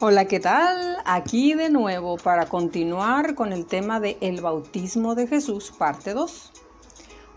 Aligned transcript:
Hola, 0.00 0.26
¿qué 0.26 0.38
tal? 0.38 0.98
Aquí 1.06 1.54
de 1.54 1.70
nuevo 1.70 2.18
para 2.18 2.48
continuar 2.48 3.34
con 3.34 3.52
el 3.52 3.66
tema 3.66 3.98
de 3.98 4.16
el 4.20 4.40
bautismo 4.40 5.16
de 5.16 5.26
Jesús, 5.26 5.72
parte 5.76 6.14
2. 6.14 6.52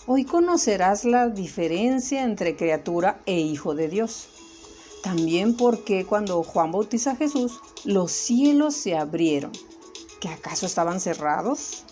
Hoy 0.06 0.26
conocerás 0.26 1.04
la 1.04 1.29
diferencia 1.29 2.21
entre 2.21 2.55
criatura 2.55 3.20
e 3.26 3.39
hijo 3.39 3.74
de 3.74 3.88
Dios. 3.88 4.29
También 5.02 5.58
porque 5.58 6.05
cuando 6.05 6.44
Juan 6.44 6.71
bautiza 6.71 7.13
a 7.13 7.16
Jesús, 7.16 7.60
los 7.84 8.12
cielos 8.12 8.76
se 8.76 8.96
abrieron. 8.96 9.52
¿Que 10.20 10.30
acaso 10.30 10.68
estaban 10.68 11.00
cerrados? 11.00 11.84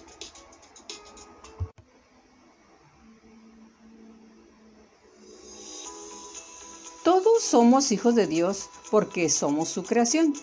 Todos 7.04 7.42
somos 7.42 7.92
hijos 7.92 8.14
de 8.14 8.28
Dios 8.28 8.70
porque 8.92 9.30
somos 9.30 9.70
su 9.70 9.82
creación 9.82 10.36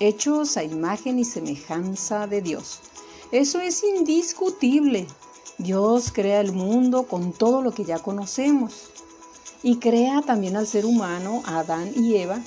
hechos 0.00 0.56
a 0.56 0.64
imagen 0.64 1.18
y 1.18 1.24
semejanza 1.24 2.26
de 2.26 2.42
Dios. 2.42 2.80
Eso 3.30 3.60
es 3.60 3.84
indiscutible. 3.84 5.06
Dios 5.58 6.10
crea 6.12 6.40
el 6.40 6.52
mundo 6.52 7.04
con 7.04 7.32
todo 7.32 7.62
lo 7.62 7.72
que 7.72 7.84
ya 7.84 7.98
conocemos 7.98 8.90
y 9.62 9.76
crea 9.76 10.22
también 10.22 10.56
al 10.56 10.66
ser 10.66 10.86
humano, 10.86 11.42
a 11.44 11.60
Adán 11.60 11.92
y 11.94 12.16
Eva, 12.16 12.40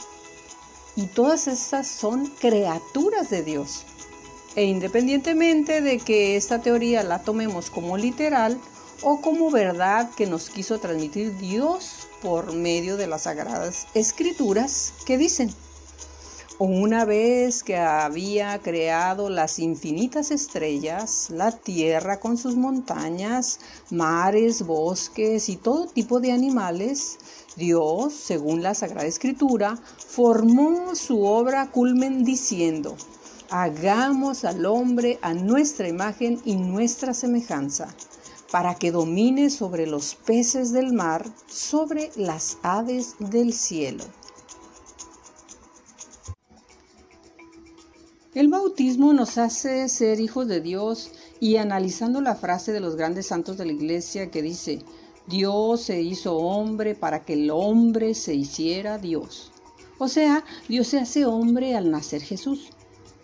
y 0.95 1.05
todas 1.07 1.47
estas 1.47 1.87
son 1.87 2.27
criaturas 2.39 3.29
de 3.29 3.43
Dios. 3.43 3.83
E 4.55 4.65
independientemente 4.65 5.81
de 5.81 5.99
que 5.99 6.35
esta 6.35 6.61
teoría 6.61 7.03
la 7.03 7.21
tomemos 7.21 7.69
como 7.69 7.97
literal 7.97 8.59
o 9.01 9.19
como 9.21 9.51
verdad 9.51 10.09
que 10.15 10.27
nos 10.27 10.49
quiso 10.49 10.79
transmitir 10.79 11.37
Dios 11.37 12.07
por 12.21 12.53
medio 12.53 12.97
de 12.97 13.07
las 13.07 13.23
sagradas 13.23 13.87
escrituras 13.93 14.93
que 15.05 15.17
dicen, 15.17 15.53
una 16.59 17.03
vez 17.03 17.63
que 17.63 17.77
había 17.77 18.59
creado 18.59 19.29
las 19.29 19.57
infinitas 19.57 20.29
estrellas, 20.29 21.29
la 21.31 21.51
tierra 21.51 22.19
con 22.19 22.37
sus 22.37 22.55
montañas, 22.55 23.59
mares, 23.89 24.63
bosques 24.63 25.49
y 25.49 25.57
todo 25.57 25.87
tipo 25.87 26.19
de 26.19 26.31
animales, 26.31 27.17
Dios, 27.55 28.13
según 28.13 28.61
la 28.61 28.75
Sagrada 28.75 29.07
Escritura, 29.07 29.79
formó 30.07 30.95
su 30.95 31.23
obra 31.23 31.71
culmen 31.71 32.23
diciendo, 32.23 32.95
hagamos 33.49 34.45
al 34.45 34.65
hombre 34.67 35.17
a 35.23 35.33
nuestra 35.33 35.87
imagen 35.87 36.39
y 36.45 36.55
nuestra 36.55 37.15
semejanza, 37.15 37.87
para 38.51 38.75
que 38.75 38.91
domine 38.91 39.49
sobre 39.49 39.87
los 39.87 40.13
peces 40.13 40.71
del 40.71 40.93
mar, 40.93 41.25
sobre 41.47 42.11
las 42.15 42.57
aves 42.61 43.15
del 43.17 43.53
cielo. 43.53 44.03
El 48.35 48.47
bautismo 48.47 49.13
nos 49.13 49.37
hace 49.37 49.87
ser 49.89 50.19
hijos 50.19 50.47
de 50.47 50.59
Dios 50.59 51.11
y 51.39 51.57
analizando 51.57 52.19
la 52.19 52.33
frase 52.33 52.71
de 52.71 52.79
los 52.79 52.95
grandes 52.95 53.27
santos 53.27 53.57
de 53.57 53.65
la 53.65 53.73
iglesia 53.73 54.31
que 54.31 54.41
dice, 54.41 54.79
Dios 55.27 55.81
se 55.81 56.01
hizo 56.01 56.37
hombre 56.37 56.95
para 56.95 57.23
que 57.25 57.33
el 57.33 57.51
hombre 57.51 58.15
se 58.15 58.33
hiciera 58.33 58.97
Dios. 58.97 59.51
O 59.99 60.07
sea, 60.07 60.43
Dios 60.67 60.87
se 60.87 60.97
hace 60.97 61.27
hombre 61.27 61.75
al 61.75 61.91
nacer 61.91 62.23
Jesús, 62.23 62.69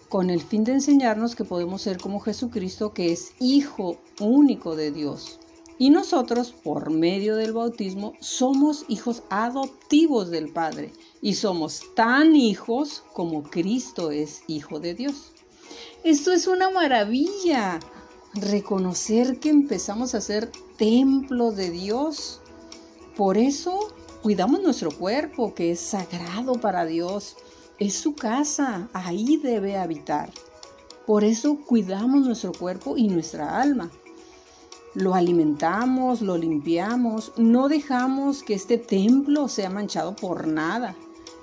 con 0.09 0.29
el 0.29 0.41
fin 0.41 0.63
de 0.63 0.73
enseñarnos 0.73 1.35
que 1.35 1.43
podemos 1.43 1.81
ser 1.81 1.97
como 1.97 2.19
Jesucristo, 2.19 2.93
que 2.93 3.11
es 3.11 3.31
Hijo 3.39 3.97
único 4.19 4.75
de 4.75 4.91
Dios. 4.91 5.39
Y 5.79 5.89
nosotros, 5.89 6.51
por 6.51 6.91
medio 6.91 7.35
del 7.35 7.53
bautismo, 7.53 8.13
somos 8.19 8.85
hijos 8.89 9.23
adoptivos 9.31 10.29
del 10.29 10.53
Padre 10.53 10.91
y 11.21 11.35
somos 11.35 11.83
tan 11.95 12.35
hijos 12.35 13.03
como 13.13 13.43
Cristo 13.43 14.11
es 14.11 14.41
Hijo 14.47 14.79
de 14.79 14.93
Dios. 14.93 15.33
Esto 16.03 16.31
es 16.31 16.47
una 16.47 16.69
maravilla, 16.69 17.79
reconocer 18.33 19.39
que 19.39 19.49
empezamos 19.49 20.15
a 20.15 20.21
ser 20.21 20.51
templo 20.77 21.51
de 21.51 21.71
Dios. 21.71 22.41
Por 23.17 23.37
eso 23.37 23.93
cuidamos 24.23 24.61
nuestro 24.61 24.91
cuerpo, 24.91 25.53
que 25.53 25.71
es 25.71 25.79
sagrado 25.79 26.53
para 26.53 26.85
Dios. 26.85 27.35
Es 27.79 27.95
su 27.95 28.15
casa, 28.15 28.89
ahí 28.93 29.37
debe 29.37 29.77
habitar. 29.77 30.29
Por 31.05 31.23
eso 31.23 31.57
cuidamos 31.65 32.25
nuestro 32.25 32.53
cuerpo 32.53 32.95
y 32.95 33.07
nuestra 33.07 33.61
alma. 33.61 33.91
Lo 34.95 35.15
alimentamos, 35.15 36.21
lo 36.21 36.37
limpiamos, 36.37 37.33
no 37.37 37.67
dejamos 37.67 38.41
que 38.41 38.53
este 38.53 38.77
templo 38.77 39.47
sea 39.47 39.69
manchado 39.69 40.15
por 40.15 40.47
nada. 40.47 40.95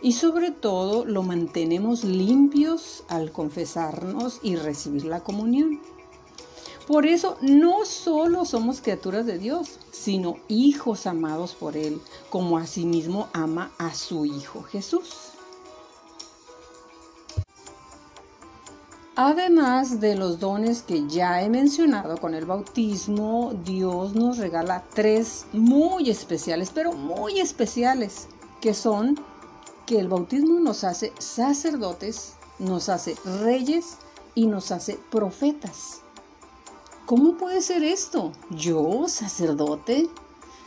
Y 0.02 0.12
sobre 0.12 0.50
todo 0.50 1.04
lo 1.04 1.22
mantenemos 1.22 2.04
limpios 2.04 3.04
al 3.08 3.32
confesarnos 3.32 4.40
y 4.42 4.56
recibir 4.56 5.04
la 5.04 5.24
comunión. 5.24 5.80
Por 6.86 7.06
eso 7.06 7.36
no 7.40 7.84
solo 7.84 8.44
somos 8.44 8.80
criaturas 8.80 9.26
de 9.26 9.38
Dios, 9.38 9.80
sino 9.90 10.36
hijos 10.46 11.06
amados 11.06 11.54
por 11.54 11.76
Él, 11.76 12.00
como 12.30 12.58
asimismo 12.58 13.28
ama 13.32 13.72
a 13.78 13.92
su 13.92 14.24
Hijo 14.24 14.62
Jesús. 14.62 15.32
Además 19.18 19.98
de 19.98 20.14
los 20.14 20.38
dones 20.38 20.82
que 20.82 21.08
ya 21.08 21.42
he 21.42 21.48
mencionado 21.48 22.18
con 22.18 22.34
el 22.34 22.44
bautismo, 22.44 23.54
Dios 23.64 24.14
nos 24.14 24.36
regala 24.36 24.84
tres 24.94 25.46
muy 25.54 26.10
especiales, 26.10 26.70
pero 26.72 26.92
muy 26.92 27.40
especiales, 27.40 28.28
que 28.60 28.74
son 28.74 29.18
que 29.86 29.98
el 30.00 30.08
bautismo 30.08 30.58
nos 30.60 30.84
hace 30.84 31.12
sacerdotes, 31.18 32.34
nos 32.58 32.88
hace 32.88 33.16
reyes 33.42 33.98
y 34.34 34.46
nos 34.46 34.72
hace 34.72 34.98
profetas. 35.10 36.00
¿Cómo 37.06 37.36
puede 37.36 37.62
ser 37.62 37.84
esto? 37.84 38.32
¿Yo, 38.50 39.06
sacerdote? 39.06 40.10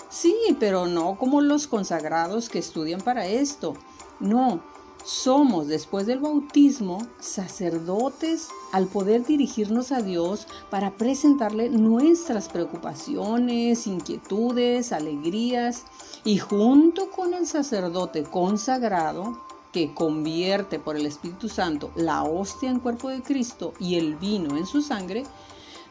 Sí, 0.09 0.35
pero 0.59 0.87
no 0.87 1.17
como 1.17 1.41
los 1.41 1.67
consagrados 1.67 2.49
que 2.49 2.59
estudian 2.59 3.01
para 3.01 3.27
esto. 3.27 3.73
No, 4.21 4.63
somos, 5.03 5.67
después 5.67 6.05
del 6.05 6.19
bautismo, 6.19 6.99
sacerdotes 7.19 8.49
al 8.71 8.87
poder 8.87 9.25
dirigirnos 9.25 9.91
a 9.91 10.01
Dios 10.01 10.47
para 10.69 10.91
presentarle 10.91 11.69
nuestras 11.69 12.49
preocupaciones, 12.49 13.87
inquietudes, 13.87 14.91
alegrías. 14.91 15.85
Y 16.23 16.37
junto 16.37 17.09
con 17.11 17.33
el 17.33 17.47
sacerdote 17.47 18.23
consagrado, 18.23 19.39
que 19.71 19.93
convierte 19.93 20.79
por 20.79 20.95
el 20.95 21.05
Espíritu 21.05 21.47
Santo 21.47 21.91
la 21.95 22.23
hostia 22.23 22.69
en 22.69 22.79
cuerpo 22.79 23.09
de 23.09 23.21
Cristo 23.21 23.73
y 23.79 23.95
el 23.95 24.15
vino 24.15 24.57
en 24.57 24.65
su 24.65 24.81
sangre, 24.81 25.23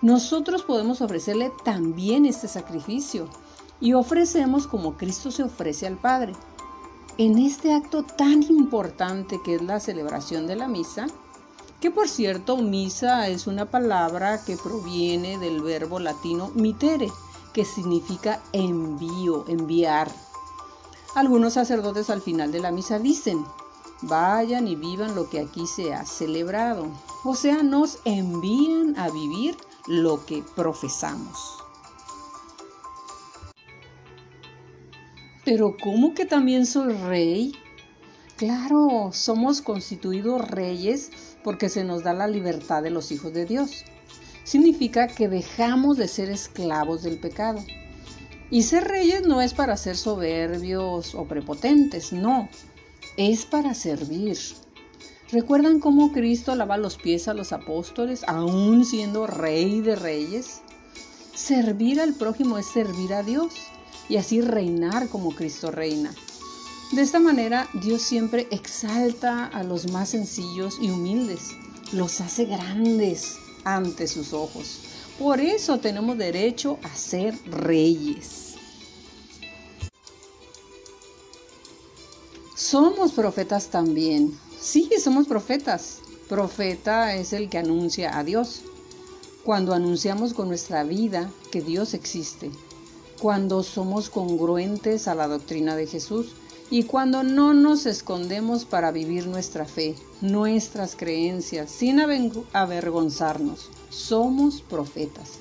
nosotros 0.02 0.62
podemos 0.62 1.00
ofrecerle 1.00 1.52
también 1.64 2.26
este 2.26 2.48
sacrificio. 2.48 3.28
Y 3.80 3.92
ofrecemos 3.92 4.66
como 4.66 4.96
Cristo 4.96 5.30
se 5.30 5.44
ofrece 5.44 5.86
al 5.86 5.96
Padre 5.96 6.34
en 7.18 7.36
este 7.36 7.74
acto 7.74 8.04
tan 8.04 8.44
importante 8.44 9.40
que 9.42 9.56
es 9.56 9.62
la 9.62 9.80
celebración 9.80 10.46
de 10.46 10.54
la 10.54 10.68
misa, 10.68 11.08
que 11.80 11.90
por 11.90 12.08
cierto 12.08 12.56
misa 12.56 13.28
es 13.28 13.48
una 13.48 13.66
palabra 13.66 14.44
que 14.44 14.56
proviene 14.56 15.36
del 15.38 15.60
verbo 15.60 15.98
latino 15.98 16.52
mitere, 16.54 17.10
que 17.52 17.64
significa 17.64 18.40
envío, 18.52 19.44
enviar. 19.48 20.08
Algunos 21.16 21.54
sacerdotes 21.54 22.08
al 22.08 22.22
final 22.22 22.52
de 22.52 22.60
la 22.60 22.70
misa 22.70 23.00
dicen, 23.00 23.44
vayan 24.02 24.68
y 24.68 24.76
vivan 24.76 25.16
lo 25.16 25.28
que 25.28 25.40
aquí 25.40 25.66
se 25.66 25.92
ha 25.92 26.06
celebrado. 26.06 26.86
O 27.24 27.34
sea, 27.34 27.64
nos 27.64 27.98
envían 28.04 28.96
a 28.96 29.10
vivir 29.10 29.56
lo 29.88 30.24
que 30.24 30.44
profesamos. 30.54 31.57
Pero 35.50 35.78
¿cómo 35.82 36.12
que 36.12 36.26
también 36.26 36.66
soy 36.66 36.92
rey? 36.92 37.52
Claro, 38.36 39.12
somos 39.14 39.62
constituidos 39.62 40.46
reyes 40.46 41.10
porque 41.42 41.70
se 41.70 41.84
nos 41.84 42.02
da 42.02 42.12
la 42.12 42.28
libertad 42.28 42.82
de 42.82 42.90
los 42.90 43.10
hijos 43.12 43.32
de 43.32 43.46
Dios. 43.46 43.86
Significa 44.44 45.08
que 45.08 45.26
dejamos 45.26 45.96
de 45.96 46.06
ser 46.06 46.28
esclavos 46.28 47.02
del 47.02 47.18
pecado. 47.18 47.64
Y 48.50 48.64
ser 48.64 48.88
reyes 48.88 49.26
no 49.26 49.40
es 49.40 49.54
para 49.54 49.78
ser 49.78 49.96
soberbios 49.96 51.14
o 51.14 51.24
prepotentes, 51.26 52.12
no, 52.12 52.50
es 53.16 53.46
para 53.46 53.72
servir. 53.72 54.36
¿Recuerdan 55.32 55.80
cómo 55.80 56.12
Cristo 56.12 56.54
lava 56.56 56.76
los 56.76 56.98
pies 56.98 57.26
a 57.26 57.32
los 57.32 57.54
apóstoles, 57.54 58.22
aún 58.26 58.84
siendo 58.84 59.26
rey 59.26 59.80
de 59.80 59.96
reyes? 59.96 60.60
Servir 61.34 62.02
al 62.02 62.12
prójimo 62.12 62.58
es 62.58 62.66
servir 62.66 63.14
a 63.14 63.22
Dios 63.22 63.54
y 64.08 64.16
así 64.16 64.40
reinar 64.40 65.08
como 65.08 65.34
Cristo 65.34 65.70
reina. 65.70 66.14
De 66.92 67.02
esta 67.02 67.20
manera, 67.20 67.68
Dios 67.74 68.02
siempre 68.02 68.48
exalta 68.50 69.44
a 69.46 69.62
los 69.62 69.90
más 69.92 70.10
sencillos 70.10 70.78
y 70.80 70.90
humildes, 70.90 71.50
los 71.92 72.20
hace 72.20 72.46
grandes 72.46 73.36
ante 73.64 74.08
sus 74.08 74.32
ojos. 74.32 74.80
Por 75.18 75.40
eso 75.40 75.78
tenemos 75.78 76.16
derecho 76.16 76.78
a 76.82 76.94
ser 76.94 77.38
reyes. 77.50 78.54
Somos 82.54 83.12
profetas 83.12 83.68
también. 83.68 84.38
Sí, 84.60 84.90
somos 85.02 85.26
profetas. 85.26 85.98
Profeta 86.28 87.14
es 87.14 87.32
el 87.32 87.48
que 87.48 87.58
anuncia 87.58 88.16
a 88.18 88.24
Dios. 88.24 88.62
Cuando 89.44 89.74
anunciamos 89.74 90.34
con 90.34 90.48
nuestra 90.48 90.84
vida 90.84 91.30
que 91.50 91.62
Dios 91.62 91.94
existe, 91.94 92.50
cuando 93.20 93.62
somos 93.62 94.10
congruentes 94.10 95.08
a 95.08 95.14
la 95.14 95.28
doctrina 95.28 95.76
de 95.76 95.86
Jesús 95.86 96.28
y 96.70 96.84
cuando 96.84 97.22
no 97.22 97.54
nos 97.54 97.86
escondemos 97.86 98.64
para 98.64 98.90
vivir 98.92 99.26
nuestra 99.26 99.64
fe, 99.64 99.94
nuestras 100.20 100.96
creencias, 100.96 101.70
sin 101.70 102.00
avergonzarnos, 102.00 103.70
somos 103.88 104.60
profetas. 104.60 105.38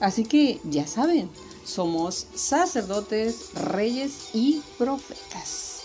Así 0.00 0.24
que 0.24 0.58
ya 0.64 0.86
saben, 0.86 1.28
somos 1.64 2.26
sacerdotes, 2.34 3.52
reyes 3.54 4.30
y 4.32 4.62
profetas. 4.78 5.82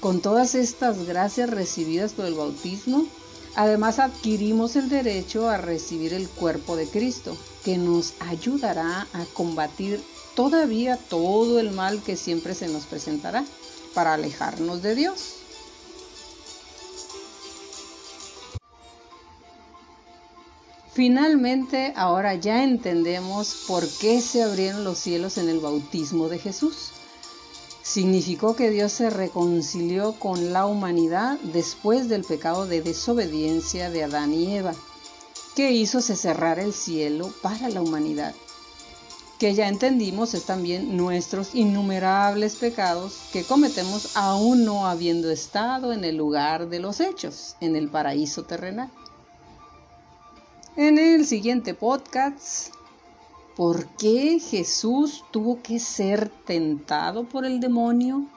Con 0.00 0.20
todas 0.20 0.54
estas 0.54 1.06
gracias 1.06 1.48
recibidas 1.48 2.12
por 2.12 2.26
el 2.26 2.34
bautismo, 2.34 3.06
además 3.54 3.98
adquirimos 3.98 4.76
el 4.76 4.90
derecho 4.90 5.48
a 5.48 5.56
recibir 5.56 6.12
el 6.12 6.28
cuerpo 6.28 6.76
de 6.76 6.86
Cristo, 6.86 7.36
que 7.64 7.78
nos 7.78 8.14
ayudará 8.20 9.06
a 9.12 9.24
combatir 9.32 10.02
todavía 10.34 10.96
todo 10.96 11.58
el 11.60 11.70
mal 11.72 12.02
que 12.02 12.16
siempre 12.16 12.54
se 12.54 12.68
nos 12.68 12.84
presentará 12.86 13.44
para 13.94 14.14
alejarnos 14.14 14.82
de 14.82 14.94
Dios. 14.94 15.34
Finalmente, 20.94 21.94
ahora 21.96 22.34
ya 22.34 22.62
entendemos 22.62 23.64
por 23.66 23.88
qué 23.88 24.20
se 24.20 24.42
abrieron 24.42 24.84
los 24.84 24.98
cielos 24.98 25.38
en 25.38 25.48
el 25.48 25.58
bautismo 25.58 26.28
de 26.28 26.38
Jesús. 26.38 26.90
Significó 27.82 28.54
que 28.54 28.70
Dios 28.70 28.92
se 28.92 29.08
reconcilió 29.08 30.12
con 30.12 30.52
la 30.52 30.66
humanidad 30.66 31.38
después 31.44 32.10
del 32.10 32.24
pecado 32.24 32.66
de 32.66 32.82
desobediencia 32.82 33.90
de 33.90 34.04
Adán 34.04 34.34
y 34.34 34.54
Eva, 34.54 34.74
que 35.56 35.72
hizo 35.72 36.02
se 36.02 36.14
cerrar 36.14 36.58
el 36.58 36.74
cielo 36.74 37.32
para 37.42 37.70
la 37.70 37.80
humanidad. 37.80 38.34
Que 39.42 39.54
ya 39.54 39.66
entendimos 39.66 40.34
es 40.34 40.44
también 40.44 40.96
nuestros 40.96 41.56
innumerables 41.56 42.54
pecados 42.54 43.28
que 43.32 43.42
cometemos 43.42 44.16
aún 44.16 44.64
no 44.64 44.86
habiendo 44.86 45.32
estado 45.32 45.92
en 45.92 46.04
el 46.04 46.16
lugar 46.16 46.68
de 46.68 46.78
los 46.78 47.00
hechos, 47.00 47.56
en 47.60 47.74
el 47.74 47.88
paraíso 47.88 48.44
terrenal. 48.44 48.88
En 50.76 50.96
el 50.96 51.26
siguiente 51.26 51.74
podcast, 51.74 52.72
¿por 53.56 53.88
qué 53.96 54.38
Jesús 54.38 55.24
tuvo 55.32 55.60
que 55.60 55.80
ser 55.80 56.28
tentado 56.28 57.24
por 57.24 57.44
el 57.44 57.58
demonio? 57.58 58.28